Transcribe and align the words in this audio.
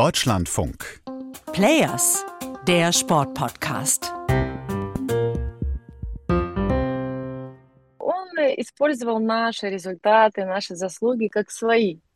Deutschlandfunk. 0.00 1.02
Players, 1.52 2.24
der 2.66 2.90
Sportpodcast. 2.90 4.10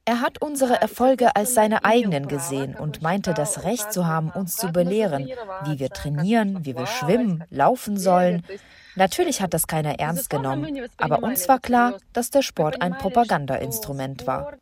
Er 0.06 0.20
hat 0.22 0.40
unsere 0.40 0.80
Erfolge 0.80 1.36
als 1.36 1.52
seine 1.52 1.84
eigenen 1.84 2.26
gesehen 2.26 2.74
und 2.74 3.02
meinte, 3.02 3.34
das 3.34 3.64
Recht 3.64 3.92
zu 3.92 4.06
haben, 4.06 4.30
uns 4.30 4.56
zu 4.56 4.72
belehren, 4.72 5.28
wie 5.66 5.78
wir 5.78 5.90
trainieren, 5.90 6.64
wie 6.64 6.74
wir 6.74 6.86
schwimmen, 6.86 7.44
laufen 7.50 7.98
sollen. 7.98 8.46
Natürlich 8.94 9.42
hat 9.42 9.52
das 9.52 9.66
keiner 9.66 10.00
ernst 10.00 10.30
genommen, 10.30 10.88
aber 10.96 11.22
uns 11.22 11.46
war 11.50 11.60
klar, 11.60 11.98
dass 12.14 12.30
der 12.30 12.40
Sport 12.40 12.80
ein 12.80 12.96
Propagandainstrument 12.96 14.26
war. 14.26 14.54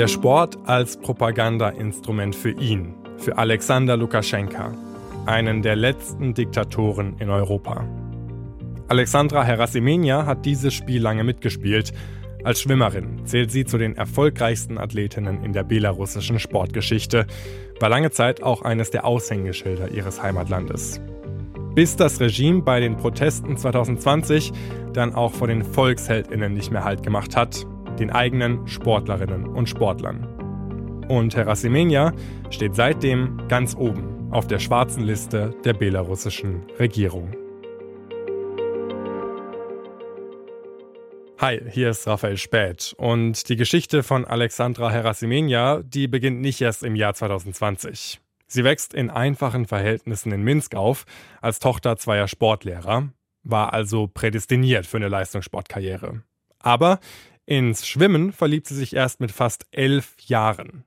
Der 0.00 0.08
Sport 0.08 0.56
als 0.64 0.96
Propagandainstrument 0.96 2.34
für 2.34 2.52
ihn, 2.52 2.94
für 3.18 3.36
Alexander 3.36 3.98
Lukaschenka, 3.98 4.72
einen 5.26 5.60
der 5.60 5.76
letzten 5.76 6.32
Diktatoren 6.32 7.18
in 7.18 7.28
Europa. 7.28 7.86
Alexandra 8.88 9.44
Herasimenia 9.44 10.24
hat 10.24 10.46
dieses 10.46 10.72
Spiel 10.72 11.02
lange 11.02 11.22
mitgespielt. 11.22 11.92
Als 12.44 12.62
Schwimmerin 12.62 13.26
zählt 13.26 13.50
sie 13.50 13.66
zu 13.66 13.76
den 13.76 13.94
erfolgreichsten 13.94 14.78
Athletinnen 14.78 15.44
in 15.44 15.52
der 15.52 15.64
belarussischen 15.64 16.38
Sportgeschichte, 16.38 17.26
war 17.78 17.90
lange 17.90 18.10
Zeit 18.10 18.42
auch 18.42 18.62
eines 18.62 18.90
der 18.90 19.04
Aushängeschilder 19.04 19.90
ihres 19.90 20.22
Heimatlandes. 20.22 20.98
Bis 21.74 21.96
das 21.96 22.20
Regime 22.20 22.62
bei 22.62 22.80
den 22.80 22.96
Protesten 22.96 23.58
2020 23.58 24.50
dann 24.94 25.14
auch 25.14 25.34
vor 25.34 25.48
den 25.48 25.62
Volksheldinnen 25.62 26.54
nicht 26.54 26.70
mehr 26.70 26.84
Halt 26.84 27.02
gemacht 27.02 27.36
hat 27.36 27.66
den 28.00 28.10
eigenen 28.10 28.66
Sportlerinnen 28.66 29.46
und 29.46 29.68
Sportlern. 29.68 30.24
Und 31.08 31.36
Herasimenia 31.36 32.12
steht 32.50 32.74
seitdem 32.74 33.46
ganz 33.48 33.76
oben 33.76 34.32
auf 34.32 34.46
der 34.46 34.58
schwarzen 34.58 35.04
Liste 35.04 35.54
der 35.64 35.74
belarussischen 35.74 36.62
Regierung. 36.78 37.34
Hi, 41.38 41.60
hier 41.70 41.90
ist 41.90 42.06
Raphael 42.06 42.36
Späth 42.36 42.94
und 42.98 43.48
die 43.48 43.56
Geschichte 43.56 44.02
von 44.02 44.26
Alexandra 44.26 44.90
Herasimenia, 44.90 45.82
die 45.82 46.06
beginnt 46.06 46.40
nicht 46.40 46.60
erst 46.60 46.82
im 46.82 46.96
Jahr 46.96 47.14
2020. 47.14 48.20
Sie 48.46 48.64
wächst 48.64 48.92
in 48.92 49.10
einfachen 49.10 49.66
Verhältnissen 49.66 50.32
in 50.32 50.42
Minsk 50.42 50.74
auf, 50.74 51.06
als 51.40 51.58
Tochter 51.58 51.96
zweier 51.96 52.28
Sportlehrer, 52.28 53.08
war 53.42 53.72
also 53.72 54.06
prädestiniert 54.06 54.86
für 54.86 54.98
eine 54.98 55.08
Leistungssportkarriere. 55.08 56.22
Aber 56.58 57.00
ins 57.50 57.84
Schwimmen 57.84 58.32
verliebt 58.32 58.68
sie 58.68 58.76
sich 58.76 58.94
erst 58.94 59.18
mit 59.18 59.32
fast 59.32 59.66
elf 59.72 60.14
Jahren. 60.20 60.84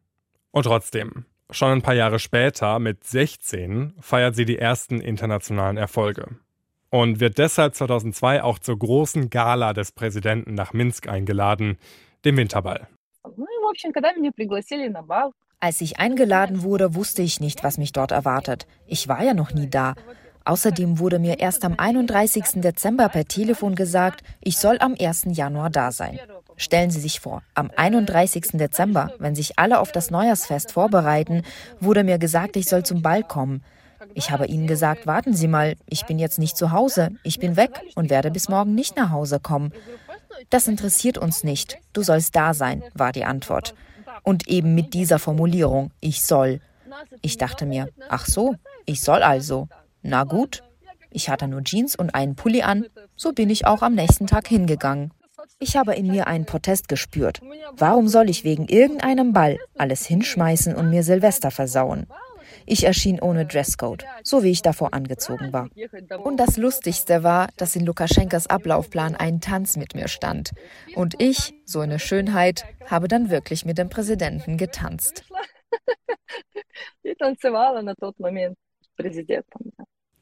Und 0.52 0.64
trotzdem, 0.64 1.26
schon 1.50 1.74
ein 1.74 1.82
paar 1.82 1.94
Jahre 1.94 2.20
später, 2.20 2.80
mit 2.80 3.04
16, 3.04 3.94
feiert 4.00 4.38
sie 4.38 4.46
die 4.46 4.58
ersten 4.58 5.02
internationalen 5.02 5.76
Erfolge. 5.76 6.38
Und 6.90 7.20
wird 7.20 7.38
deshalb 7.38 7.76
2002 7.76 8.44
auch 8.44 8.60
zur 8.60 8.80
großen 8.80 9.30
Gala 9.30 9.74
des 9.74 9.92
Präsidenten 9.92 10.54
nach 10.54 10.72
Minsk 10.72 11.10
eingeladen, 11.10 11.78
dem 12.24 12.38
Winterball. 12.38 12.88
Als 15.60 15.82
ich 15.82 16.00
eingeladen 16.00 16.64
wurde, 16.64 16.96
wusste 16.96 17.24
ich 17.24 17.42
nicht, 17.42 17.66
was 17.66 17.78
mich 17.78 17.92
dort 17.92 18.12
erwartet. 18.12 18.68
Ich 18.88 19.10
war 19.10 19.22
ja 19.22 19.34
noch 19.34 19.54
nie 19.54 19.70
da. 19.70 19.96
Außerdem 20.46 21.00
wurde 21.00 21.20
mir 21.20 21.40
erst 21.40 21.66
am 21.66 21.76
31. 21.78 22.62
Dezember 22.62 23.10
per 23.10 23.26
Telefon 23.26 23.76
gesagt, 23.76 24.24
ich 24.40 24.58
soll 24.58 24.78
am 24.80 24.96
1. 24.98 25.26
Januar 25.32 25.70
da 25.70 25.92
sein. 25.92 26.20
Stellen 26.58 26.92
Sie 26.92 27.00
sich 27.00 27.20
vor, 27.20 27.42
am 27.56 27.72
31. 27.76 28.52
Dezember, 28.54 29.14
wenn 29.20 29.36
sich 29.36 29.58
alle 29.58 29.80
auf 29.80 29.92
das 29.92 30.12
Neujahrsfest 30.12 30.72
vorbereiten, 30.72 31.44
wurde 31.80 32.04
mir 32.04 32.18
gesagt, 32.18 32.56
ich 32.56 32.66
soll 32.66 32.84
zum 32.84 33.02
Ball 33.02 33.24
kommen. 33.24 33.64
Ich 34.14 34.32
habe 34.32 34.48
ihnen 34.48 34.68
gesagt, 34.68 35.08
warten 35.08 35.34
Sie 35.34 35.48
mal, 35.48 35.76
ich 35.88 36.06
bin 36.06 36.20
jetzt 36.20 36.40
nicht 36.40 36.58
zu 36.58 36.72
Hause, 36.72 37.10
ich 37.24 37.40
bin 37.40 37.56
weg 37.56 37.82
und 37.96 38.10
werde 38.10 38.32
bis 38.32 38.50
morgen 38.50 38.76
nicht 38.76 38.96
nach 38.96 39.12
Hause 39.12 39.40
kommen. 39.40 39.72
Das 40.50 40.68
interessiert 40.68 41.18
uns 41.18 41.44
nicht, 41.44 41.78
du 41.94 42.04
sollst 42.04 42.36
da 42.36 42.54
sein, 42.54 42.84
war 42.94 43.12
die 43.12 43.26
Antwort. 43.26 43.74
Und 44.24 44.48
eben 44.48 44.76
mit 44.76 44.94
dieser 44.94 45.20
Formulierung, 45.20 45.92
ich 46.00 46.24
soll. 46.24 46.60
Ich 47.22 47.38
dachte 47.38 47.66
mir, 47.66 47.90
ach 48.10 48.26
so, 48.26 48.56
ich 48.86 49.02
soll 49.02 49.24
also. 49.24 49.68
Na 50.02 50.24
gut. 50.24 50.64
Ich 51.10 51.30
hatte 51.30 51.48
nur 51.48 51.64
Jeans 51.64 51.96
und 51.96 52.16
einen 52.16 52.36
Pulli 52.36 52.64
an, 52.64 52.86
so 53.16 53.34
bin 53.34 53.50
ich 53.50 53.68
auch 53.68 53.84
am 53.84 53.94
nächsten 53.94 54.26
Tag 54.26 54.48
hingegangen. 54.48 55.12
Ich 55.64 55.78
habe 55.78 55.96
in 55.96 56.08
mir 56.08 56.28
einen 56.28 56.46
Protest 56.46 56.90
gespürt. 56.90 57.40
Warum 57.72 58.10
soll 58.10 58.30
ich 58.30 58.44
wegen 58.44 58.68
irgendeinem 58.68 59.32
Ball 59.32 59.60
alles 59.78 60.06
hinschmeißen 60.06 60.76
und 60.76 60.90
mir 60.90 61.04
Silvester 61.04 61.52
versauen? 61.52 62.06
Ich 62.66 62.84
erschien 62.84 63.22
ohne 63.22 63.46
Dresscode, 63.46 64.04
so 64.24 64.44
wie 64.44 64.52
ich 64.52 64.62
davor 64.62 64.94
angezogen 64.94 65.54
war. 65.54 65.70
Und 66.22 66.36
das 66.36 66.58
Lustigste 66.58 67.24
war, 67.24 67.48
dass 67.56 67.78
in 67.78 67.86
Lukaschenkas 67.86 68.48
Ablaufplan 68.48 69.16
ein 69.16 69.40
Tanz 69.40 69.78
mit 69.78 69.96
mir 69.96 70.10
stand. 70.10 70.52
Und 70.96 71.22
ich, 71.22 71.54
so 71.64 71.80
eine 71.80 71.98
Schönheit, 71.98 72.66
habe 72.88 73.08
dann 73.08 73.30
wirklich 73.30 73.64
mit 73.64 73.78
dem 73.78 73.88
Präsidenten 73.88 74.58
getanzt. 74.58 75.24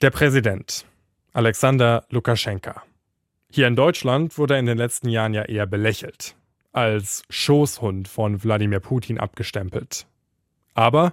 Der 0.02 0.12
Präsident, 0.12 0.86
Alexander 1.34 2.06
Lukaschenka. 2.10 2.84
Hier 3.51 3.67
in 3.67 3.77
Deutschland 3.77 4.37
wurde 4.39 4.55
er 4.55 4.61
in 4.61 4.67
den 4.67 4.79
letzten 4.79 5.09
Jahren 5.09 5.35
ja 5.35 5.43
eher 5.43 5.67
belächelt, 5.67 6.37
als 6.73 7.23
Schoßhund 7.31 8.09
von 8.09 8.43
Wladimir 8.43 8.81
Putin 8.81 9.19
abgestempelt. 9.19 10.07
Aber 10.75 11.13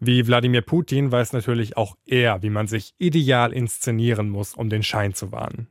wie 0.00 0.26
Wladimir 0.26 0.62
Putin 0.62 1.12
weiß 1.12 1.32
natürlich 1.32 1.76
auch 1.76 1.96
er, 2.04 2.42
wie 2.42 2.50
man 2.50 2.66
sich 2.66 2.94
ideal 2.98 3.52
inszenieren 3.52 4.28
muss, 4.28 4.54
um 4.54 4.68
den 4.68 4.82
Schein 4.82 5.14
zu 5.14 5.30
wahren. 5.30 5.68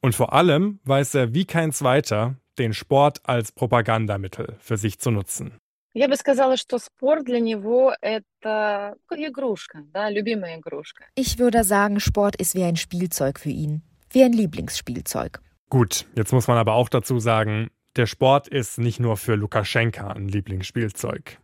Und 0.00 0.14
vor 0.14 0.32
allem 0.32 0.80
weiß 0.84 1.14
er 1.14 1.34
wie 1.34 1.44
kein 1.44 1.72
zweiter, 1.72 2.36
den 2.58 2.72
Sport 2.72 3.20
als 3.24 3.52
Propagandamittel 3.52 4.56
für 4.60 4.76
sich 4.76 4.98
zu 4.98 5.10
nutzen. 5.10 5.52
Я 5.92 6.08
бы 6.08 6.16
сказала, 6.16 6.58
что 6.58 6.78
спорт 6.78 7.24
для 7.24 7.40
него 7.40 7.94
это 8.02 8.96
игрушка, 9.10 9.82
да, 9.94 10.10
любимая 10.10 10.58
игрушка. 10.58 11.04
Ich 11.14 11.38
würde 11.38 11.64
sagen, 11.64 12.00
Sport 12.00 12.36
ist 12.36 12.54
wie 12.54 12.64
ein 12.64 12.76
Spielzeug 12.76 13.40
für 13.40 13.48
ihn, 13.48 13.82
wie 14.10 14.22
ein 14.22 14.34
Lieblingsspielzeug. 14.34 15.40
Gut, 15.71 16.05
jetzt 16.17 16.33
muss 16.33 16.49
man 16.49 16.57
aber 16.57 16.73
auch 16.73 16.89
dazu 16.89 17.19
sagen, 17.19 17.69
der 17.95 18.05
Sport 18.05 18.49
ist 18.49 18.77
nicht 18.77 18.99
nur 18.99 19.15
für 19.15 19.35
Lukaschenka 19.35 20.09
ein 20.09 20.27
Lieblingsspielzeug. 20.27 21.39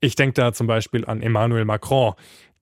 Ich 0.00 0.14
denke 0.14 0.40
da 0.40 0.54
zum 0.54 0.66
Beispiel 0.66 1.04
an 1.04 1.20
Emmanuel 1.20 1.66
Macron, 1.66 2.14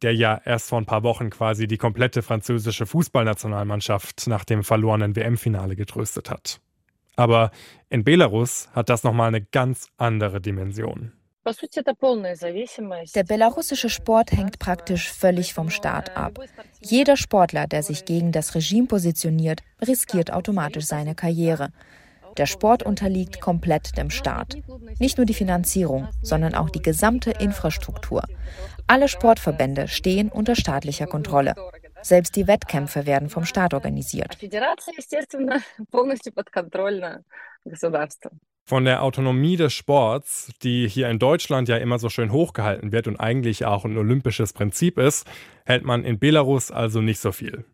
der 0.02 0.16
ja 0.16 0.40
erst 0.44 0.68
vor 0.70 0.80
ein 0.80 0.84
paar 0.84 1.04
Wochen 1.04 1.30
quasi 1.30 1.68
die 1.68 1.76
komplette 1.76 2.22
französische 2.22 2.86
Fußballnationalmannschaft 2.86 4.26
nach 4.26 4.44
dem 4.44 4.64
verlorenen 4.64 5.14
WM-Finale 5.14 5.76
getröstet 5.76 6.28
hat. 6.28 6.60
Aber 7.14 7.52
in 7.88 8.02
Belarus 8.02 8.68
hat 8.72 8.88
das 8.88 9.04
nochmal 9.04 9.28
eine 9.28 9.42
ganz 9.42 9.88
andere 9.98 10.40
Dimension. 10.40 11.12
Der 13.14 13.24
belarussische 13.24 13.88
Sport 13.88 14.32
hängt 14.32 14.58
praktisch 14.58 15.12
völlig 15.12 15.54
vom 15.54 15.70
Staat 15.70 16.16
ab. 16.16 16.38
Jeder 16.80 17.16
Sportler, 17.16 17.66
der 17.66 17.82
sich 17.82 18.04
gegen 18.04 18.32
das 18.32 18.54
Regime 18.54 18.86
positioniert, 18.86 19.60
riskiert 19.86 20.32
automatisch 20.32 20.86
seine 20.86 21.14
Karriere. 21.14 21.70
Der 22.36 22.46
Sport 22.46 22.82
unterliegt 22.82 23.40
komplett 23.40 23.96
dem 23.96 24.10
Staat. 24.10 24.56
Nicht 24.98 25.16
nur 25.16 25.26
die 25.26 25.34
Finanzierung, 25.34 26.08
sondern 26.22 26.54
auch 26.54 26.68
die 26.68 26.82
gesamte 26.82 27.30
Infrastruktur. 27.30 28.24
Alle 28.86 29.08
Sportverbände 29.08 29.88
stehen 29.88 30.28
unter 30.28 30.54
staatlicher 30.54 31.06
Kontrolle. 31.06 31.54
Selbst 32.02 32.36
die 32.36 32.46
Wettkämpfe 32.46 33.06
werden 33.06 33.30
vom 33.30 33.44
Staat 33.44 33.72
organisiert. 33.72 34.36
Von 38.68 38.84
der 38.84 39.04
Autonomie 39.04 39.56
des 39.56 39.72
Sports, 39.74 40.50
die 40.64 40.88
hier 40.88 41.08
in 41.08 41.20
Deutschland 41.20 41.68
ja 41.68 41.76
immer 41.76 42.00
so 42.00 42.08
schön 42.08 42.32
hochgehalten 42.32 42.90
wird 42.90 43.06
und 43.06 43.20
eigentlich 43.20 43.64
auch 43.64 43.84
ein 43.84 43.96
olympisches 43.96 44.52
Prinzip 44.52 44.98
ist, 44.98 45.24
hält 45.64 45.84
man 45.84 46.02
in 46.02 46.18
Belarus 46.18 46.72
also 46.72 47.00
nicht 47.00 47.20
so 47.20 47.30
viel. 47.30 47.64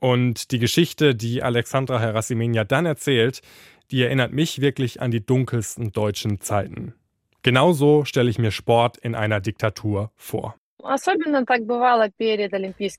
Und 0.00 0.50
die 0.50 0.58
Geschichte, 0.58 1.14
die 1.14 1.42
Alexandra 1.42 2.00
Herasimenia 2.00 2.64
dann 2.64 2.86
erzählt, 2.86 3.42
die 3.90 4.02
erinnert 4.02 4.32
mich 4.32 4.62
wirklich 4.62 5.02
an 5.02 5.10
die 5.10 5.24
dunkelsten 5.24 5.92
deutschen 5.92 6.40
Zeiten. 6.40 6.94
Genauso 7.42 8.06
stelle 8.06 8.30
ich 8.30 8.38
mir 8.38 8.50
Sport 8.50 8.96
in 8.96 9.14
einer 9.14 9.40
Diktatur 9.40 10.10
vor. 10.16 10.54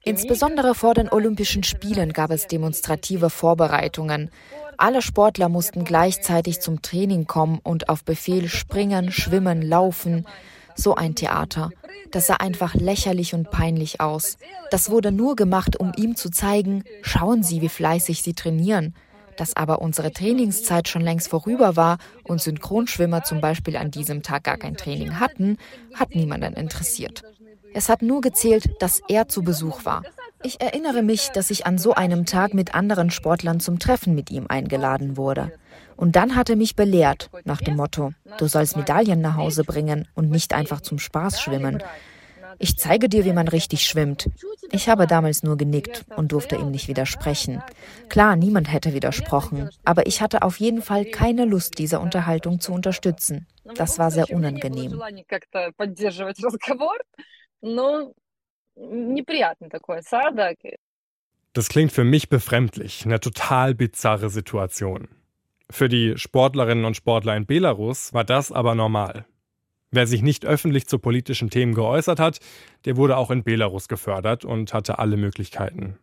Insbesondere 0.03 0.73
vor 0.73 0.93
den 0.95 1.09
Olympischen 1.09 1.63
Spielen 1.63 2.13
gab 2.13 2.31
es 2.31 2.47
demonstrative 2.47 3.29
Vorbereitungen. 3.29 4.31
Alle 4.77 5.01
Sportler 5.01 5.49
mussten 5.49 5.83
gleichzeitig 5.83 6.59
zum 6.59 6.81
Training 6.81 7.27
kommen 7.27 7.59
und 7.63 7.89
auf 7.89 8.03
Befehl 8.03 8.47
springen, 8.49 9.11
schwimmen, 9.11 9.61
laufen. 9.61 10.25
So 10.75 10.95
ein 10.95 11.15
Theater. 11.15 11.69
Das 12.11 12.27
sah 12.27 12.35
einfach 12.35 12.73
lächerlich 12.73 13.33
und 13.33 13.49
peinlich 13.51 14.01
aus. 14.01 14.37
Das 14.71 14.89
wurde 14.89 15.11
nur 15.11 15.35
gemacht, 15.35 15.79
um 15.79 15.91
ihm 15.95 16.15
zu 16.15 16.29
zeigen, 16.29 16.83
schauen 17.01 17.43
Sie, 17.43 17.61
wie 17.61 17.69
fleißig 17.69 18.21
Sie 18.21 18.33
trainieren. 18.33 18.93
Dass 19.37 19.55
aber 19.55 19.81
unsere 19.81 20.11
Trainingszeit 20.11 20.87
schon 20.87 21.01
längst 21.01 21.27
vorüber 21.27 21.75
war 21.75 21.97
und 22.23 22.41
Synchronschwimmer 22.41 23.23
zum 23.23 23.41
Beispiel 23.41 23.75
an 23.75 23.91
diesem 23.91 24.23
Tag 24.23 24.45
gar 24.45 24.57
kein 24.57 24.77
Training 24.77 25.19
hatten, 25.19 25.57
hat 25.93 26.15
niemanden 26.15 26.53
interessiert. 26.53 27.23
Es 27.73 27.89
hat 27.89 28.01
nur 28.01 28.21
gezählt, 28.21 28.69
dass 28.79 29.01
er 29.09 29.27
zu 29.27 29.43
Besuch 29.43 29.83
war. 29.83 30.03
Ich 30.43 30.61
erinnere 30.61 31.01
mich, 31.01 31.29
dass 31.29 31.49
ich 31.49 31.65
an 31.65 31.77
so 31.77 31.93
einem 31.93 32.25
Tag 32.25 32.53
mit 32.53 32.75
anderen 32.75 33.09
Sportlern 33.09 33.59
zum 33.59 33.79
Treffen 33.79 34.13
mit 34.15 34.29
ihm 34.29 34.45
eingeladen 34.47 35.17
wurde. 35.17 35.51
Und 35.95 36.15
dann 36.15 36.35
hat 36.35 36.49
er 36.49 36.55
mich 36.55 36.75
belehrt, 36.75 37.29
nach 37.45 37.61
dem 37.61 37.77
Motto, 37.77 38.11
du 38.37 38.47
sollst 38.47 38.75
Medaillen 38.77 39.21
nach 39.21 39.37
Hause 39.37 39.63
bringen 39.63 40.07
und 40.13 40.29
nicht 40.29 40.53
einfach 40.53 40.81
zum 40.81 40.99
Spaß 40.99 41.41
schwimmen. 41.41 41.81
Ich 42.59 42.77
zeige 42.77 43.09
dir, 43.09 43.25
wie 43.25 43.33
man 43.33 43.47
richtig 43.47 43.85
schwimmt. 43.85 44.29
Ich 44.71 44.87
habe 44.87 45.07
damals 45.07 45.43
nur 45.43 45.57
genickt 45.57 46.05
und 46.15 46.31
durfte 46.31 46.55
ihm 46.55 46.71
nicht 46.71 46.87
widersprechen. 46.87 47.61
Klar, 48.09 48.35
niemand 48.35 48.71
hätte 48.71 48.93
widersprochen, 48.93 49.69
aber 49.83 50.07
ich 50.07 50.21
hatte 50.21 50.41
auf 50.41 50.59
jeden 50.59 50.81
Fall 50.81 51.05
keine 51.05 51.45
Lust, 51.45 51.77
diese 51.77 51.99
Unterhaltung 51.99 52.59
zu 52.59 52.71
unterstützen. 52.71 53.47
Das 53.75 53.99
war 53.99 54.11
sehr 54.11 54.29
unangenehm. 54.31 55.01
Das 61.53 61.69
klingt 61.69 61.91
für 61.91 62.03
mich 62.03 62.29
befremdlich, 62.29 63.05
eine 63.05 63.19
total 63.19 63.73
bizarre 63.73 64.29
Situation. 64.29 65.07
Für 65.69 65.89
die 65.89 66.17
Sportlerinnen 66.17 66.85
und 66.85 66.97
Sportler 66.97 67.35
in 67.35 67.45
Belarus 67.45 68.13
war 68.13 68.23
das 68.23 68.51
aber 68.51 68.75
normal. 68.75 69.25
Wer 69.91 70.07
sich 70.07 70.21
nicht 70.21 70.45
öffentlich 70.45 70.87
zu 70.87 70.99
politischen 70.99 71.49
Themen 71.49 71.73
geäußert 71.73 72.19
hat, 72.19 72.39
der 72.83 72.97
wurde 72.97 73.15
auch 73.17 73.31
in 73.31 73.43
Belarus 73.43 73.87
gefördert 73.87 74.43
und 74.43 74.73
hatte 74.73 74.99
alle 74.99 75.15
Möglichkeiten. 75.15 75.97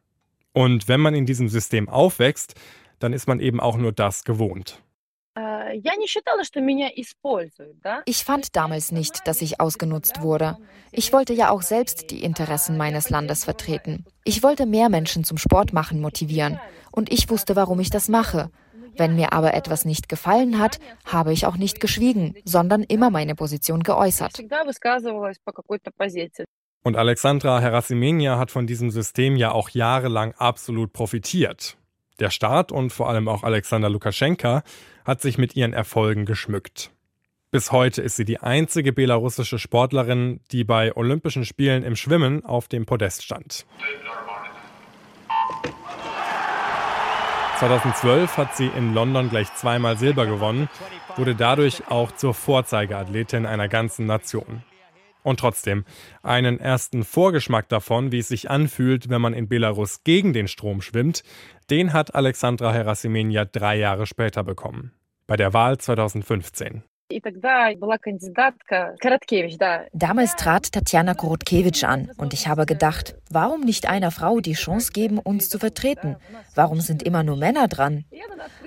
Und 0.53 0.89
wenn 0.89 1.01
man 1.01 1.15
in 1.15 1.27
diesem 1.27 1.49
System 1.49 1.89
aufwächst, 1.89 2.55
dann 2.99 3.13
ist 3.13 3.27
man 3.27 3.41
eben 3.41 3.61
auch 3.61 3.77
nur 3.77 3.93
das 3.93 4.25
gewohnt. 4.25 4.83
Ich 8.07 8.25
fand 8.25 8.57
damals 8.57 8.93
nicht, 8.93 9.27
dass 9.27 9.43
ich 9.43 9.61
ausgenutzt 9.61 10.23
wurde. 10.23 10.59
Ich 10.91 11.13
wollte 11.13 11.33
ja 11.33 11.51
auch 11.51 11.63
selbst 11.63 12.11
die 12.11 12.23
Interessen 12.23 12.77
meines 12.77 13.11
Landes 13.11 13.45
vertreten. 13.45 14.05
Ich 14.25 14.43
wollte 14.43 14.67
mehr 14.67 14.89
Menschen 14.89 15.25
zum 15.25 15.39
Sport 15.39 15.73
machen 15.73 16.01
motivieren. 16.01 16.61
Und 16.91 17.13
ich 17.13 17.31
wusste, 17.31 17.57
warum 17.57 17.81
ich 17.81 17.91
das 17.91 18.09
mache. 18.09 18.51
Wenn 18.97 19.17
mir 19.17 19.33
aber 19.33 19.55
etwas 19.55 19.85
nicht 19.85 20.09
gefallen 20.09 20.59
hat, 20.59 20.79
habe 21.05 21.33
ich 21.33 21.47
auch 21.47 21.57
nicht 21.57 21.81
geschwiegen, 21.81 22.35
sondern 22.45 22.83
immer 22.83 23.11
meine 23.11 23.35
Position 23.35 23.83
geäußert. 23.83 24.39
Und 26.85 26.97
Alexandra 26.97 27.61
Herasimenia 27.61 28.39
hat 28.39 28.51
von 28.51 28.67
diesem 28.67 28.91
System 28.91 29.37
ja 29.37 29.53
auch 29.53 29.71
jahrelang 29.71 30.35
absolut 30.37 30.93
profitiert. 30.93 31.77
Der 32.23 32.31
Staat 32.31 32.71
und 32.71 32.93
vor 32.93 33.09
allem 33.09 33.27
auch 33.27 33.43
Alexander 33.43 33.91
Lukaschenka 33.91 34.63
hat 35.05 35.21
sich 35.21 35.39
mit 35.39 35.57
ihren 35.57 35.73
Erfolgen 35.73 36.25
geschmückt. 36.25 36.93
Bis 37.51 37.73
heute 37.73 38.01
ist 38.01 38.15
sie 38.15 38.25
die 38.25 38.39
einzige 38.39 38.93
belarussische 38.93 39.59
Sportlerin, 39.59 40.39
die 40.53 40.63
bei 40.63 40.95
Olympischen 40.97 41.45
Spielen 41.45 41.83
im 41.83 41.97
Schwimmen 41.97 42.45
auf 42.45 42.69
dem 42.69 42.87
Podest 42.87 43.25
stand. 43.25 43.67
2012 47.59 48.37
hat 48.37 48.57
sie 48.57 48.69
in 48.69 48.95
London 48.95 49.29
gleich 49.29 49.53
zweimal 49.57 49.99
Silber 49.99 50.27
gewonnen, 50.27 50.69
wurde 51.17 51.35
dadurch 51.35 51.89
auch 51.91 52.13
zur 52.13 52.35
Vorzeigeathletin 52.35 53.47
einer 53.47 53.67
ganzen 53.67 54.07
Nation. 54.07 54.63
Und 55.23 55.41
trotzdem, 55.41 55.85
einen 56.23 56.59
ersten 56.59 57.05
Vorgeschmack 57.05 57.69
davon, 57.69 58.13
wie 58.13 58.19
es 58.19 58.29
sich 58.29 58.51
anfühlt, 58.51 59.09
wenn 59.09 59.21
man 59.21 59.35
in 59.35 59.49
Belarus 59.49 60.03
gegen 60.05 60.33
den 60.33 60.49
Strom 60.49 60.83
schwimmt, 60.83 61.23
den 61.71 61.93
hat 61.93 62.15
Alexandra 62.15 62.73
Herasimenia 62.73 63.45
drei 63.45 63.77
Jahre 63.77 64.07
später 64.07 64.43
bekommen. 64.43 64.93
Bei 65.27 65.37
der 65.37 65.53
Wahl 65.53 65.79
2015. 65.79 66.83
Damals 69.93 70.37
trat 70.37 70.73
Tatjana 70.73 71.15
Korotkewitsch 71.15 71.85
an 71.85 72.11
und 72.17 72.35
ich 72.35 72.49
habe 72.49 72.67
gedacht, 72.67 73.15
warum 73.31 73.61
nicht 73.63 73.89
einer 73.89 74.11
Frau 74.11 74.41
die 74.41 74.55
Chance 74.55 74.93
geben, 74.93 75.19
uns 75.19 75.49
zu 75.49 75.59
vertreten? 75.59 76.17
Warum 76.55 76.81
sind 76.81 77.03
immer 77.03 77.23
nur 77.23 77.37
Männer 77.37 77.69
dran? 77.69 78.05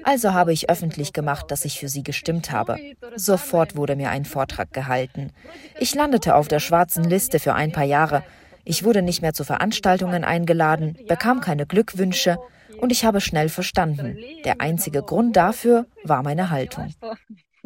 Also 0.03 0.33
habe 0.33 0.53
ich 0.53 0.69
öffentlich 0.69 1.13
gemacht, 1.13 1.49
dass 1.51 1.65
ich 1.65 1.79
für 1.79 1.89
sie 1.89 2.03
gestimmt 2.03 2.51
habe. 2.51 2.77
Sofort 3.15 3.75
wurde 3.75 3.95
mir 3.95 4.09
ein 4.09 4.25
Vortrag 4.25 4.71
gehalten. 4.73 5.31
Ich 5.79 5.95
landete 5.95 6.35
auf 6.35 6.47
der 6.47 6.59
schwarzen 6.59 7.03
Liste 7.03 7.39
für 7.39 7.53
ein 7.53 7.71
paar 7.71 7.83
Jahre. 7.83 8.23
Ich 8.63 8.83
wurde 8.83 9.01
nicht 9.01 9.21
mehr 9.21 9.33
zu 9.33 9.43
Veranstaltungen 9.43 10.23
eingeladen, 10.23 10.97
bekam 11.07 11.39
keine 11.41 11.65
Glückwünsche 11.65 12.37
und 12.79 12.91
ich 12.91 13.05
habe 13.05 13.21
schnell 13.21 13.49
verstanden, 13.49 14.17
der 14.43 14.59
einzige 14.59 15.01
Grund 15.01 15.35
dafür 15.35 15.85
war 16.03 16.23
meine 16.23 16.49
Haltung. 16.49 16.93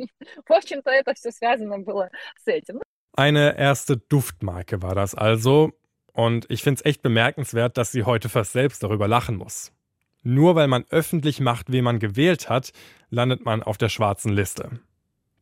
Eine 3.13 3.57
erste 3.57 3.97
Duftmarke 3.97 4.81
war 4.81 4.95
das 4.95 5.15
also. 5.15 5.71
Und 6.13 6.45
ich 6.49 6.63
finde 6.63 6.79
es 6.79 6.85
echt 6.85 7.01
bemerkenswert, 7.01 7.77
dass 7.77 7.91
sie 7.91 8.03
heute 8.03 8.29
fast 8.29 8.53
selbst 8.53 8.83
darüber 8.83 9.07
lachen 9.07 9.35
muss. 9.35 9.71
Nur 10.23 10.55
weil 10.55 10.67
man 10.67 10.85
öffentlich 10.89 11.39
macht, 11.39 11.71
wen 11.71 11.83
man 11.83 11.99
gewählt 11.99 12.49
hat, 12.49 12.71
landet 13.09 13.45
man 13.45 13.63
auf 13.63 13.77
der 13.77 13.89
schwarzen 13.89 14.33
Liste. 14.33 14.79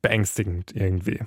Beängstigend 0.01 0.75
irgendwie. 0.75 1.21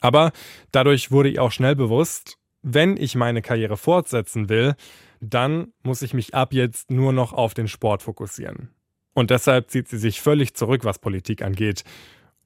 Aber 0.00 0.32
dadurch 0.72 1.10
wurde 1.10 1.28
ihr 1.28 1.42
auch 1.42 1.52
schnell 1.52 1.76
bewusst, 1.76 2.38
wenn 2.62 2.96
ich 2.96 3.14
meine 3.14 3.42
Karriere 3.42 3.76
fortsetzen 3.76 4.48
will, 4.48 4.74
dann 5.20 5.72
muss 5.82 6.02
ich 6.02 6.14
mich 6.14 6.34
ab 6.34 6.52
jetzt 6.52 6.90
nur 6.90 7.12
noch 7.12 7.32
auf 7.32 7.54
den 7.54 7.68
Sport 7.68 8.02
fokussieren. 8.02 8.70
Und 9.14 9.30
deshalb 9.30 9.70
zieht 9.70 9.88
sie 9.88 9.98
sich 9.98 10.20
völlig 10.20 10.54
zurück, 10.54 10.84
was 10.84 10.98
Politik 10.98 11.42
angeht 11.42 11.84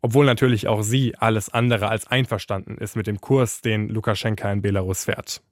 obwohl 0.06 0.24
natürlich 0.24 0.68
auch 0.68 0.82
sie 0.82 1.16
alles 1.18 1.52
andere 1.52 1.88
als 1.88 2.06
einverstanden 2.06 2.78
ist 2.78 2.94
mit 2.94 3.08
dem 3.08 3.20
Kurs, 3.20 3.60
den 3.60 3.88
Lukaschenka 3.88 4.52
in 4.52 4.62
Belarus 4.62 5.06
fährt. 5.06 5.42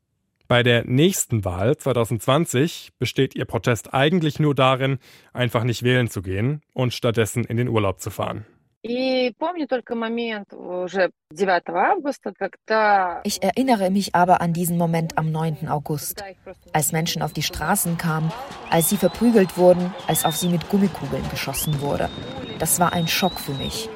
Bei 0.46 0.62
der 0.62 0.84
nächsten 0.84 1.44
Wahl 1.44 1.76
2020 1.76 2.92
besteht 3.00 3.34
ihr 3.34 3.46
Protest 3.46 3.92
eigentlich 3.92 4.38
nur 4.38 4.54
darin, 4.54 4.98
einfach 5.32 5.64
nicht 5.64 5.82
wählen 5.82 6.08
zu 6.08 6.22
gehen 6.22 6.62
und 6.72 6.94
stattdessen 6.94 7.42
in 7.42 7.56
den 7.56 7.66
Urlaub 7.66 7.98
zu 7.98 8.10
fahren. 8.10 8.46
Ich 13.24 13.42
erinnere 13.42 13.90
mich 13.90 14.14
aber 14.14 14.40
an 14.40 14.52
diesen 14.52 14.78
Moment 14.78 15.18
am 15.18 15.32
9. 15.32 15.68
August, 15.68 16.22
als 16.72 16.92
Menschen 16.92 17.22
auf 17.22 17.32
die 17.32 17.42
Straßen 17.42 17.98
kamen, 17.98 18.30
als 18.70 18.88
sie 18.88 18.98
verprügelt 18.98 19.58
wurden, 19.58 19.92
als 20.06 20.24
auf 20.24 20.36
sie 20.36 20.48
mit 20.48 20.68
Gummikugeln 20.68 21.28
geschossen 21.30 21.80
wurde. 21.80 22.08
Das 22.60 22.78
war 22.78 22.92
ein 22.92 23.08
Schock 23.08 23.40
für 23.40 23.54
mich. 23.54 23.88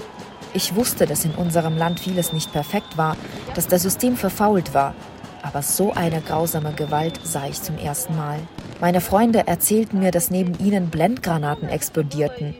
Ich 0.54 0.74
wusste, 0.74 1.06
dass 1.06 1.24
in 1.24 1.32
unserem 1.32 1.76
Land 1.76 2.00
vieles 2.00 2.32
nicht 2.32 2.52
perfekt 2.52 2.96
war, 2.96 3.16
dass 3.54 3.68
das 3.68 3.82
System 3.82 4.16
verfault 4.16 4.74
war. 4.74 4.94
Aber 5.42 5.62
so 5.62 5.92
eine 5.92 6.20
grausame 6.20 6.72
Gewalt 6.72 7.20
sah 7.22 7.46
ich 7.46 7.62
zum 7.62 7.78
ersten 7.78 8.16
Mal. 8.16 8.38
Meine 8.80 9.00
Freunde 9.00 9.46
erzählten 9.46 10.00
mir, 10.00 10.10
dass 10.10 10.30
neben 10.30 10.58
ihnen 10.58 10.88
Blendgranaten 10.90 11.68
explodierten. 11.68 12.54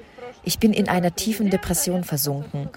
Ich 0.44 0.58
bin 0.58 0.72
in 0.72 0.88
einer 0.88 1.14
tiefen 1.14 1.50
Depression 1.50 2.04
versunken. 2.04 2.70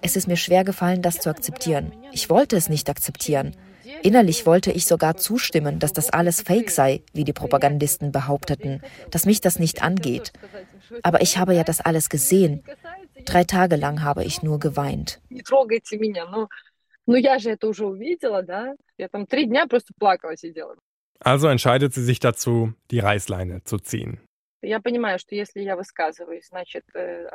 Es 0.00 0.16
ist 0.16 0.26
mir 0.26 0.36
schwer 0.36 0.64
gefallen, 0.64 1.02
das 1.02 1.18
zu 1.18 1.30
akzeptieren. 1.30 1.92
Ich 2.10 2.30
wollte 2.30 2.56
es 2.56 2.68
nicht 2.68 2.88
akzeptieren. 2.88 3.54
Innerlich 4.02 4.46
wollte 4.46 4.72
ich 4.72 4.86
sogar 4.86 5.16
zustimmen, 5.16 5.78
dass 5.78 5.92
das 5.92 6.10
alles 6.10 6.42
Fake 6.42 6.70
sei, 6.70 7.02
wie 7.12 7.24
die 7.24 7.32
Propagandisten 7.32 8.10
behaupteten, 8.10 8.80
dass 9.10 9.26
mich 9.26 9.40
das 9.40 9.58
nicht 9.58 9.82
angeht. 9.82 10.32
Aber 11.02 11.20
ich 11.20 11.38
habe 11.38 11.54
ja 11.54 11.62
das 11.62 11.80
alles 11.80 12.08
gesehen. 12.08 12.62
Drei 13.24 13.44
Tage 13.44 13.76
lang 13.76 14.02
habe 14.02 14.24
ich 14.24 14.42
nur 14.42 14.58
geweint. 14.58 15.20
Also 21.20 21.48
entscheidet 21.48 21.94
sie 21.94 22.02
sich 22.02 22.20
dazu, 22.20 22.72
die 22.90 22.98
Reißleine 22.98 23.64
zu 23.64 23.78
ziehen. 23.78 24.20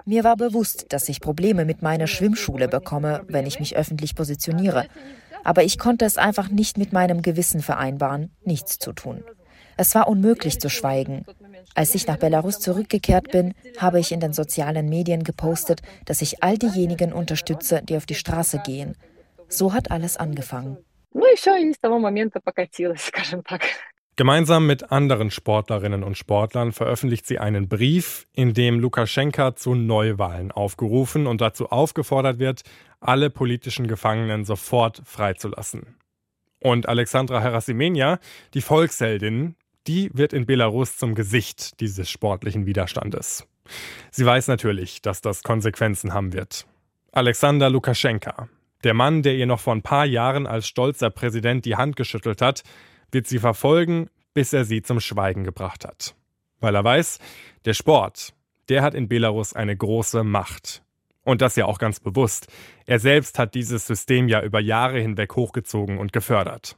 Mir 0.05 0.23
war 0.23 0.37
bewusst, 0.37 0.85
dass 0.93 1.09
ich 1.09 1.19
Probleme 1.19 1.65
mit 1.65 1.81
meiner 1.81 2.07
Schwimmschule 2.07 2.69
bekomme, 2.69 3.25
wenn 3.27 3.45
ich 3.45 3.59
mich 3.59 3.75
öffentlich 3.75 4.15
positioniere. 4.15 4.87
Aber 5.43 5.63
ich 5.63 5.77
konnte 5.77 6.05
es 6.05 6.17
einfach 6.17 6.49
nicht 6.49 6.77
mit 6.77 6.93
meinem 6.93 7.21
Gewissen 7.21 7.61
vereinbaren, 7.61 8.31
nichts 8.45 8.79
zu 8.79 8.93
tun. 8.93 9.23
Es 9.75 9.93
war 9.93 10.07
unmöglich 10.07 10.59
zu 10.59 10.69
schweigen. 10.69 11.25
Als 11.75 11.93
ich 11.93 12.07
nach 12.07 12.17
Belarus 12.17 12.59
zurückgekehrt 12.59 13.31
bin, 13.31 13.53
habe 13.77 13.99
ich 13.99 14.11
in 14.11 14.19
den 14.19 14.33
sozialen 14.33 14.89
Medien 14.89 15.23
gepostet, 15.23 15.81
dass 16.05 16.21
ich 16.21 16.43
all 16.43 16.57
diejenigen 16.57 17.13
unterstütze, 17.13 17.81
die 17.83 17.97
auf 17.97 18.05
die 18.05 18.15
Straße 18.15 18.61
gehen. 18.65 18.95
So 19.47 19.73
hat 19.73 19.91
alles 19.91 20.17
angefangen. 20.17 20.77
Gemeinsam 24.17 24.65
mit 24.65 24.91
anderen 24.91 25.29
Sportlerinnen 25.29 26.03
und 26.03 26.17
Sportlern 26.17 26.71
veröffentlicht 26.71 27.27
sie 27.27 27.37
einen 27.37 27.69
Brief, 27.69 28.25
in 28.33 28.55
dem 28.55 28.79
Lukaschenka 28.79 29.55
zu 29.55 29.75
Neuwahlen 29.75 30.51
aufgerufen 30.51 31.27
und 31.27 31.39
dazu 31.39 31.69
aufgefordert 31.69 32.39
wird, 32.39 32.63
alle 32.99 33.29
politischen 33.29 33.85
Gefangenen 33.85 34.43
sofort 34.43 35.03
freizulassen. 35.05 35.97
Und 36.59 36.89
Alexandra 36.89 37.41
Herasimenia, 37.41 38.17
die 38.55 38.61
Volksheldin, 38.61 39.55
die 39.87 40.09
wird 40.13 40.33
in 40.33 40.45
Belarus 40.45 40.97
zum 40.97 41.15
Gesicht 41.15 41.79
dieses 41.79 42.09
sportlichen 42.09 42.65
Widerstandes. 42.65 43.47
Sie 44.11 44.25
weiß 44.25 44.47
natürlich, 44.47 45.01
dass 45.01 45.21
das 45.21 45.43
Konsequenzen 45.43 46.13
haben 46.13 46.33
wird. 46.33 46.67
Alexander 47.11 47.69
Lukaschenka, 47.69 48.49
der 48.83 48.93
Mann, 48.93 49.23
der 49.23 49.35
ihr 49.35 49.45
noch 49.45 49.59
vor 49.59 49.73
ein 49.73 49.81
paar 49.81 50.05
Jahren 50.05 50.45
als 50.45 50.67
stolzer 50.67 51.09
Präsident 51.09 51.65
die 51.65 51.75
Hand 51.75 51.95
geschüttelt 51.95 52.41
hat, 52.41 52.63
wird 53.11 53.27
sie 53.27 53.39
verfolgen, 53.39 54.09
bis 54.33 54.53
er 54.53 54.65
sie 54.65 54.81
zum 54.81 54.99
Schweigen 54.99 55.43
gebracht 55.43 55.85
hat. 55.85 56.15
Weil 56.59 56.75
er 56.75 56.83
weiß, 56.83 57.19
der 57.65 57.73
Sport, 57.73 58.33
der 58.69 58.83
hat 58.83 58.93
in 58.93 59.07
Belarus 59.07 59.53
eine 59.53 59.75
große 59.75 60.23
Macht. 60.23 60.83
Und 61.23 61.41
das 61.41 61.55
ja 61.55 61.65
auch 61.65 61.79
ganz 61.79 61.99
bewusst. 61.99 62.47
Er 62.85 62.99
selbst 62.99 63.37
hat 63.37 63.53
dieses 63.53 63.85
System 63.85 64.29
ja 64.29 64.41
über 64.41 64.61
Jahre 64.61 64.99
hinweg 64.99 65.35
hochgezogen 65.35 65.97
und 65.97 66.13
gefördert. 66.13 66.77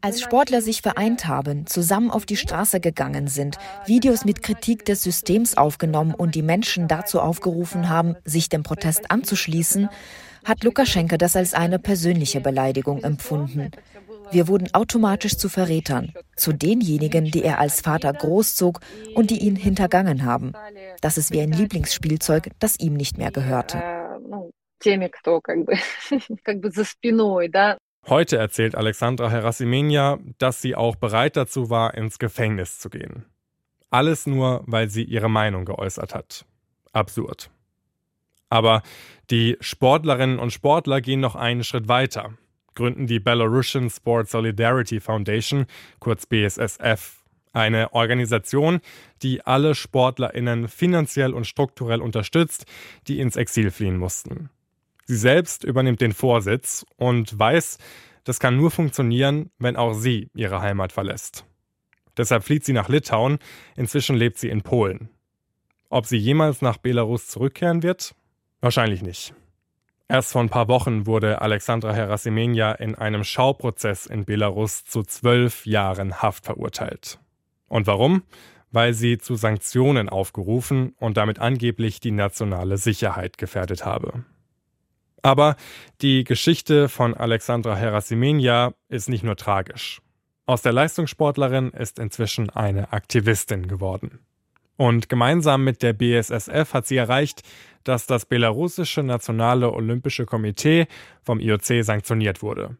Als 0.00 0.20
Sportler 0.20 0.60
sich 0.60 0.82
vereint 0.82 1.26
haben, 1.26 1.66
zusammen 1.66 2.10
auf 2.10 2.26
die 2.26 2.36
Straße 2.36 2.80
gegangen 2.80 3.28
sind, 3.28 3.58
Videos 3.86 4.24
mit 4.24 4.42
Kritik 4.42 4.84
des 4.84 5.02
Systems 5.02 5.56
aufgenommen 5.56 6.14
und 6.14 6.34
die 6.34 6.42
Menschen 6.42 6.88
dazu 6.88 7.20
aufgerufen 7.20 7.88
haben, 7.88 8.16
sich 8.24 8.48
dem 8.48 8.62
Protest 8.62 9.10
anzuschließen, 9.10 9.88
hat 10.44 10.62
Lukaschenka 10.62 11.16
das 11.16 11.36
als 11.36 11.54
eine 11.54 11.78
persönliche 11.78 12.40
Beleidigung 12.40 13.02
empfunden. 13.02 13.70
Wir 14.30 14.48
wurden 14.48 14.72
automatisch 14.74 15.36
zu 15.36 15.48
Verrätern, 15.48 16.12
zu 16.36 16.52
denjenigen, 16.52 17.30
die 17.30 17.42
er 17.42 17.58
als 17.58 17.80
Vater 17.80 18.12
großzog 18.12 18.80
und 19.14 19.30
die 19.30 19.38
ihn 19.38 19.56
hintergangen 19.56 20.24
haben. 20.24 20.52
Das 21.00 21.18
ist 21.18 21.32
wie 21.32 21.40
ein 21.40 21.52
Lieblingsspielzeug, 21.52 22.50
das 22.58 22.78
ihm 22.78 22.94
nicht 22.94 23.16
mehr 23.18 23.30
gehörte. 23.30 23.82
Heute 28.08 28.36
erzählt 28.36 28.74
Alexandra 28.74 29.30
Herasimenia, 29.30 30.18
dass 30.38 30.60
sie 30.60 30.74
auch 30.74 30.96
bereit 30.96 31.36
dazu 31.36 31.70
war, 31.70 31.94
ins 31.94 32.18
Gefängnis 32.18 32.78
zu 32.78 32.90
gehen. 32.90 33.24
Alles 33.90 34.26
nur, 34.26 34.62
weil 34.66 34.90
sie 34.90 35.04
ihre 35.04 35.30
Meinung 35.30 35.64
geäußert 35.64 36.14
hat. 36.14 36.44
Absurd. 36.92 37.50
Aber 38.50 38.82
die 39.30 39.56
Sportlerinnen 39.60 40.38
und 40.38 40.52
Sportler 40.52 41.00
gehen 41.00 41.20
noch 41.20 41.34
einen 41.34 41.64
Schritt 41.64 41.88
weiter 41.88 42.34
gründen 42.74 43.06
die 43.06 43.20
Belarusian 43.20 43.90
Sport 43.90 44.28
Solidarity 44.28 45.00
Foundation, 45.00 45.66
kurz 46.00 46.26
BSSF, 46.26 47.22
eine 47.52 47.92
Organisation, 47.94 48.80
die 49.22 49.46
alle 49.46 49.74
Sportlerinnen 49.74 50.68
finanziell 50.68 51.32
und 51.32 51.46
strukturell 51.46 52.00
unterstützt, 52.00 52.66
die 53.06 53.20
ins 53.20 53.36
Exil 53.36 53.70
fliehen 53.70 53.96
mussten. 53.96 54.50
Sie 55.06 55.16
selbst 55.16 55.64
übernimmt 55.64 56.00
den 56.00 56.12
Vorsitz 56.12 56.86
und 56.96 57.38
weiß, 57.38 57.78
das 58.24 58.40
kann 58.40 58.56
nur 58.56 58.70
funktionieren, 58.70 59.50
wenn 59.58 59.76
auch 59.76 59.92
sie 59.92 60.30
ihre 60.34 60.62
Heimat 60.62 60.92
verlässt. 60.92 61.44
Deshalb 62.16 62.44
flieht 62.44 62.64
sie 62.64 62.72
nach 62.72 62.88
Litauen, 62.88 63.38
inzwischen 63.76 64.16
lebt 64.16 64.38
sie 64.38 64.48
in 64.48 64.62
Polen. 64.62 65.10
Ob 65.90 66.06
sie 66.06 66.16
jemals 66.16 66.62
nach 66.62 66.78
Belarus 66.78 67.26
zurückkehren 67.28 67.82
wird? 67.82 68.14
Wahrscheinlich 68.60 69.02
nicht. 69.02 69.34
Erst 70.08 70.32
vor 70.32 70.42
ein 70.42 70.48
paar 70.48 70.68
Wochen 70.68 71.06
wurde 71.06 71.40
Alexandra 71.40 71.92
Herasimenia 71.92 72.72
in 72.72 72.94
einem 72.94 73.24
Schauprozess 73.24 74.06
in 74.06 74.24
Belarus 74.24 74.84
zu 74.84 75.02
zwölf 75.02 75.66
Jahren 75.66 76.22
Haft 76.22 76.44
verurteilt. 76.44 77.18
Und 77.68 77.86
warum? 77.86 78.22
Weil 78.70 78.92
sie 78.92 79.18
zu 79.18 79.34
Sanktionen 79.34 80.08
aufgerufen 80.08 80.94
und 80.98 81.16
damit 81.16 81.38
angeblich 81.38 82.00
die 82.00 82.10
nationale 82.10 82.76
Sicherheit 82.76 83.38
gefährdet 83.38 83.84
habe. 83.84 84.24
Aber 85.24 85.56
die 86.02 86.22
Geschichte 86.22 86.90
von 86.90 87.14
Alexandra 87.14 87.74
Herasimenia 87.74 88.74
ist 88.90 89.08
nicht 89.08 89.24
nur 89.24 89.36
tragisch. 89.36 90.02
Aus 90.44 90.60
der 90.60 90.74
Leistungssportlerin 90.74 91.70
ist 91.70 91.98
inzwischen 91.98 92.50
eine 92.50 92.92
Aktivistin 92.92 93.66
geworden. 93.66 94.18
Und 94.76 95.08
gemeinsam 95.08 95.64
mit 95.64 95.82
der 95.82 95.94
BSSF 95.94 96.74
hat 96.74 96.86
sie 96.86 96.98
erreicht, 96.98 97.40
dass 97.84 98.06
das 98.06 98.26
belarussische 98.26 99.02
Nationale 99.02 99.72
Olympische 99.72 100.26
Komitee 100.26 100.88
vom 101.22 101.40
IOC 101.40 101.82
sanktioniert 101.82 102.42
wurde. 102.42 102.76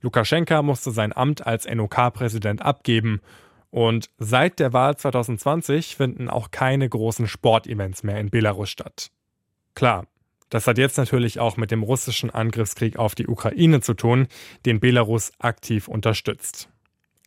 Lukaschenka 0.00 0.62
musste 0.62 0.92
sein 0.92 1.12
Amt 1.16 1.48
als 1.48 1.66
NOK-Präsident 1.68 2.62
abgeben 2.62 3.20
und 3.70 4.08
seit 4.18 4.60
der 4.60 4.72
Wahl 4.72 4.96
2020 4.96 5.96
finden 5.96 6.30
auch 6.30 6.52
keine 6.52 6.88
großen 6.88 7.26
Sportevents 7.26 8.04
mehr 8.04 8.20
in 8.20 8.30
Belarus 8.30 8.70
statt. 8.70 9.10
Klar, 9.74 10.06
das 10.50 10.66
hat 10.66 10.78
jetzt 10.78 10.96
natürlich 10.96 11.40
auch 11.40 11.56
mit 11.56 11.70
dem 11.70 11.82
russischen 11.82 12.30
Angriffskrieg 12.30 12.98
auf 12.98 13.14
die 13.14 13.26
Ukraine 13.26 13.80
zu 13.80 13.94
tun, 13.94 14.28
den 14.64 14.80
Belarus 14.80 15.32
aktiv 15.38 15.88
unterstützt. 15.88 16.68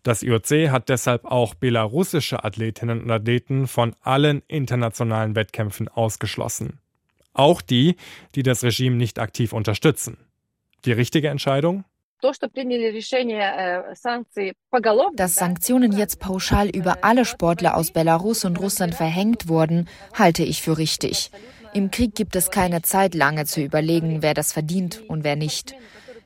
Das 0.04 0.24
IOC 0.24 0.72
hat 0.72 0.90
deshalb 0.90 1.26
auch 1.26 1.54
belarussische 1.54 2.44
Athletinnen 2.44 3.04
und 3.04 3.12
Athleten 3.12 3.68
von 3.68 3.96
allen 4.02 4.42
internationalen 4.48 5.36
Wettkämpfen 5.36 5.88
ausgeschlossen. 5.88 6.80
Auch 7.34 7.62
die, 7.62 7.96
die 8.34 8.44
das 8.44 8.64
Regime 8.64 8.96
nicht 8.96 9.20
aktiv 9.20 9.54
unterstützen. 9.54 10.18
Die 10.86 10.92
richtige 10.92 11.30
Entscheidung? 11.30 11.86
Dass 15.16 15.36
Sanktionen 15.36 15.92
jetzt 15.92 16.20
pauschal 16.20 16.70
über 16.70 17.04
alle 17.04 17.26
Sportler 17.26 17.76
aus 17.76 17.92
Belarus 17.92 18.46
und 18.46 18.60
Russland 18.60 18.94
verhängt 18.94 19.48
wurden, 19.48 19.88
halte 20.14 20.44
ich 20.44 20.62
für 20.62 20.78
richtig. 20.78 21.32
Im 21.74 21.90
Krieg 21.90 22.16
gibt 22.16 22.36
es 22.36 22.52
keine 22.52 22.82
Zeit, 22.82 23.16
lange 23.16 23.46
zu 23.46 23.62
überlegen, 23.62 24.22
wer 24.22 24.34
das 24.34 24.52
verdient 24.52 25.02
und 25.08 25.24
wer 25.24 25.36
nicht. 25.38 25.74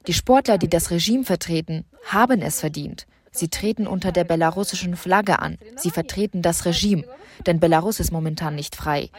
Die 0.07 0.13
Sportler, 0.13 0.57
die 0.57 0.67
das 0.67 0.89
Regime 0.89 1.23
vertreten, 1.23 1.85
haben 2.05 2.41
es 2.41 2.59
verdient. 2.59 3.05
Sie 3.31 3.49
treten 3.49 3.85
unter 3.85 4.11
der 4.11 4.23
belarussischen 4.23 4.95
Flagge 4.95 5.39
an. 5.39 5.57
Sie 5.75 5.91
vertreten 5.91 6.41
das 6.41 6.65
Regime, 6.65 7.03
denn 7.45 7.59
Belarus 7.59 7.99
ist 7.99 8.11
momentan 8.11 8.55
nicht 8.55 8.75
frei. 8.75 9.09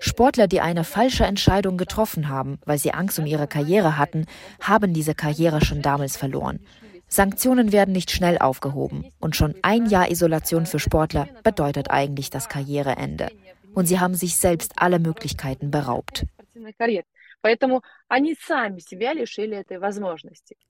Sportler, 0.00 0.46
die 0.46 0.60
eine 0.60 0.84
falsche 0.84 1.24
Entscheidung 1.24 1.76
getroffen 1.76 2.28
haben, 2.28 2.58
weil 2.66 2.78
sie 2.78 2.92
Angst 2.92 3.18
um 3.18 3.26
ihre 3.26 3.48
Karriere 3.48 3.96
hatten, 3.96 4.26
haben 4.60 4.92
diese 4.92 5.14
Karriere 5.14 5.64
schon 5.64 5.82
damals 5.82 6.16
verloren. 6.16 6.60
Sanktionen 7.08 7.72
werden 7.72 7.92
nicht 7.92 8.10
schnell 8.10 8.38
aufgehoben 8.38 9.06
und 9.18 9.34
schon 9.34 9.54
ein 9.62 9.86
Jahr 9.86 10.10
Isolation 10.10 10.66
für 10.66 10.78
Sportler 10.78 11.28
bedeutet 11.42 11.90
eigentlich 11.90 12.30
das 12.30 12.48
Karriereende. 12.48 13.28
Und 13.74 13.86
sie 13.86 14.00
haben 14.00 14.14
sich 14.14 14.36
selbst 14.36 14.72
alle 14.76 14.98
Möglichkeiten 14.98 15.70
beraubt. 15.70 16.26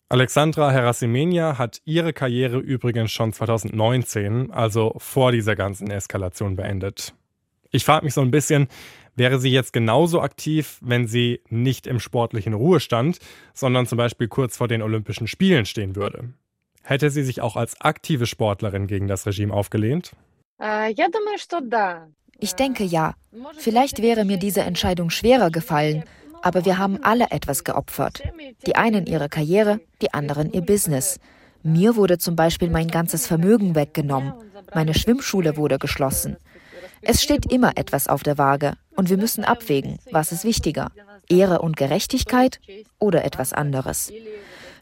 Alexandra 0.08 0.73
Herasimenia 0.73 1.56
hat 1.56 1.80
ihre 1.84 2.12
Karriere 2.12 2.58
übrigens 2.58 3.12
schon 3.12 3.32
2019, 3.32 4.50
also 4.50 4.94
vor 4.99 5.30
dieser 5.32 5.54
ganzen 5.54 5.90
Eskalation 5.90 6.56
beendet. 6.56 7.14
Ich 7.70 7.84
frage 7.84 8.04
mich 8.04 8.14
so 8.14 8.23
ein 8.23 8.30
bisschen, 8.30 8.68
wäre 9.16 9.38
sie 9.38 9.50
jetzt 9.50 9.73
genauso 9.73 10.20
aktiv, 10.20 10.78
wenn 10.80 11.06
sie 11.06 11.40
nicht 11.49 11.87
im 11.87 12.00
sportlichen 12.00 12.54
Ruhestand, 12.54 13.18
sondern 13.52 13.87
zum 13.87 13.99
Beispiel 13.99 14.28
kurz 14.28 14.56
vor 14.56 14.68
den 14.68 14.82
Olympischen 14.82 15.26
Spielen 15.26 15.66
stehen 15.66 15.96
würde? 15.96 16.34
Hätte 16.82 17.11
sie 17.11 17.23
sich 17.23 17.40
auch 17.40 17.56
als 17.56 17.80
aktive 17.80 18.26
Sportlerin 18.26 18.87
gegen 18.87 19.08
das 19.08 19.26
Regime 19.26 19.54
aufgelehnt? 19.54 20.12
Ich 21.46 21.52
denke 21.62 21.78
ja. 21.78 22.23
Vielleicht 23.58 24.02
wäre 24.02 24.24
mir 24.24 24.38
diese 24.38 24.62
Entscheidung 24.62 25.10
schwerer 25.10 25.50
gefallen, 25.50 26.04
aber 26.42 26.64
wir 26.64 26.78
haben 26.78 27.02
alle 27.02 27.30
etwas 27.30 27.64
geopfert. 27.64 28.22
Die 28.66 28.76
einen 28.76 29.06
ihre 29.06 29.28
Karriere, 29.28 29.80
die 30.02 30.12
anderen 30.12 30.52
ihr 30.52 30.60
Business. 30.60 31.18
Mir 31.62 31.96
wurde 31.96 32.18
zum 32.18 32.36
Beispiel 32.36 32.68
mein 32.68 32.88
ganzes 32.88 33.26
Vermögen 33.26 33.74
weggenommen. 33.74 34.34
Meine 34.74 34.94
Schwimmschule 34.94 35.56
wurde 35.56 35.78
geschlossen. 35.78 36.36
Es 37.00 37.22
steht 37.22 37.50
immer 37.50 37.76
etwas 37.76 38.08
auf 38.08 38.22
der 38.22 38.38
Waage 38.38 38.74
und 38.96 39.10
wir 39.10 39.16
müssen 39.16 39.44
abwägen, 39.44 39.98
was 40.10 40.32
ist 40.32 40.44
wichtiger, 40.44 40.90
Ehre 41.28 41.60
und 41.60 41.76
Gerechtigkeit 41.76 42.60
oder 42.98 43.24
etwas 43.24 43.52
anderes. 43.52 44.12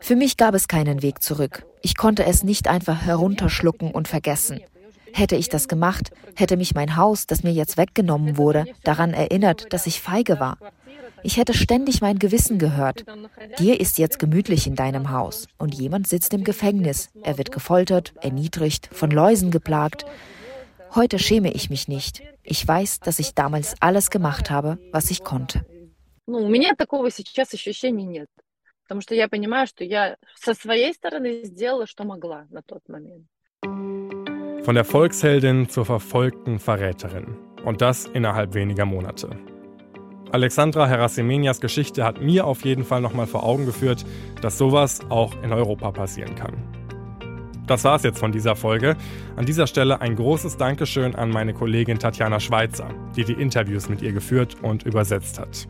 Für 0.00 0.16
mich 0.16 0.37
gab 0.37 0.54
es 0.54 0.66
keinen 0.66 1.02
Weg 1.02 1.23
zurück. 1.23 1.64
Ich 1.82 1.97
konnte 1.97 2.25
es 2.25 2.42
nicht 2.42 2.68
einfach 2.68 3.02
herunterschlucken 3.02 3.92
und 3.92 4.09
vergessen. 4.09 4.61
Hätte 5.13 5.36
ich 5.36 5.50
das 5.50 5.67
gemacht, 5.67 6.12
hätte 6.36 6.58
mich 6.58 6.75
mein 6.75 6.96
Haus, 6.96 7.27
das 7.27 7.44
mir 7.44 7.51
jetzt 7.51 7.77
weggenommen 7.77 8.38
wurde, 8.38 8.65
daran 8.84 9.13
erinnert, 9.13 9.74
dass 9.74 9.88
ich 9.88 10.01
feige 10.01 10.39
war. 10.39 10.58
Ich 11.24 11.38
hätte 11.38 11.53
ständig 11.53 12.01
mein 12.01 12.20
Gewissen 12.20 12.60
gehört. 12.60 13.03
Dir 13.60 13.79
ist 13.79 13.98
jetzt 13.98 14.20
gemütlich 14.20 14.67
in 14.67 14.75
deinem 14.75 15.12
Haus 15.12 15.48
und 15.58 15.74
jemand 15.74 16.08
sitzt 16.08 16.34
im 16.34 16.44
Gefängnis. 16.44 17.10
Er 17.24 17.38
wird 17.38 17.51
gefoltert, 17.51 18.13
erniedrigt, 18.22 18.89
von 18.91 19.10
Läusen 19.12 19.51
geplagt. 19.51 20.06
Heute 20.94 21.20
schäme 21.20 21.51
ich 21.51 21.70
mich 21.70 21.88
nicht. 21.88 22.22
Ich 22.44 22.65
weiß, 22.65 23.00
dass 23.00 23.20
ich 23.20 23.34
damals 23.34 23.75
alles 23.82 24.10
gemacht 24.10 24.50
habe, 24.50 24.77
was 24.91 25.12
ich 25.12 25.24
konnte. 25.24 25.65
Потому 28.88 29.01
что 29.01 29.15
я 29.15 29.27
понимаю, 29.27 29.67
что 29.67 29.84
я 29.84 30.15
со 30.36 30.53
своей 30.53 30.94
стороны 30.94 31.44
сделала, 31.44 31.86
что 31.88 32.06
могла 32.06 32.48
на 32.50 32.62
тот 32.62 32.88
момент. 32.88 33.25
Von 34.64 34.76
der 34.76 34.85
Volksheldin 34.85 35.69
zur 35.69 35.85
verfolgten 35.85 36.61
Verräterin. 36.61 37.37
Und 37.64 37.83
das 37.83 38.07
innerhalb 38.07 38.54
weniger 38.54 38.87
Monate. 38.87 39.31
Alexandra 40.31 40.87
Herasimenias 40.87 41.61
Geschichte 41.61 42.04
hat 42.04 42.23
mir 42.23 42.47
auf 42.47 42.64
jeden 42.64 42.85
Fall 42.85 43.00
nochmal 43.00 43.26
vor 43.26 43.42
Augen 43.42 43.66
geführt, 43.66 44.04
dass 44.40 44.59
sowas 44.59 45.00
auch 45.09 45.35
in 45.42 45.52
Europa 45.52 45.90
passieren 45.90 46.37
kann. 46.37 46.54
Das 47.66 47.83
war's 47.83 48.04
jetzt 48.04 48.21
von 48.21 48.31
dieser 48.31 48.54
Folge. 48.54 48.97
An 49.35 49.47
dieser 49.47 49.66
Stelle 49.66 50.00
ein 50.00 50.14
großes 50.14 50.59
Dankeschön 50.59 51.16
an 51.16 51.31
meine 51.31 51.54
Kollegin 51.54 51.99
Tatjana 51.99 52.38
Schweizer, 52.38 52.88
die 53.16 53.25
die 53.25 53.33
Interviews 53.33 53.88
mit 53.88 54.00
ihr 54.00 54.12
geführt 54.12 54.57
und 54.62 54.85
übersetzt 54.85 55.40
hat. 55.40 55.66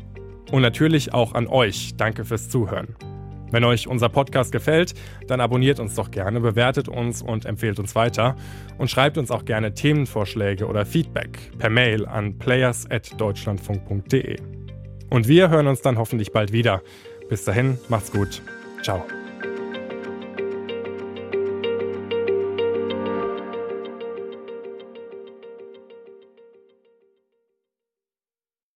Und 0.51 0.61
natürlich 0.61 1.15
auch 1.15 1.33
an 1.33 1.47
euch. 1.47 1.97
Danke 1.97 2.27
fürs 2.27 2.51
Zuhören. 2.51 2.95
Wenn 3.53 3.63
euch 3.65 3.87
unser 3.87 4.09
Podcast 4.09 4.51
gefällt, 4.51 4.95
dann 5.29 5.41
abonniert 5.41 5.79
uns 5.79 5.95
doch 5.95 6.11
gerne, 6.11 6.41
bewertet 6.41 6.89
uns 6.89 7.23
und 7.23 7.45
empfehlt 7.45 7.79
uns 7.79 7.95
weiter 7.95 8.35
und 8.79 8.91
schreibt 8.91 9.19
uns 9.19 9.31
auch 9.31 9.45
gerne 9.45 9.75
Themenvorschläge 9.75 10.67
oder 10.67 10.85
Feedback 10.85 11.39
per 11.59 11.71
Mail 11.71 12.07
an 12.07 12.37
players@deutschlandfunk.de. 12.39 14.39
Und 15.11 15.29
wir 15.29 15.51
hören 15.51 15.69
uns 15.69 15.83
dann 15.83 15.99
hoffentlich 15.99 16.33
bald 16.33 16.53
wieder. 16.53 16.83
Bis 17.29 17.45
dahin, 17.45 17.79
macht's 17.89 18.11
gut. 18.11 18.43
Ciao. 18.83 19.05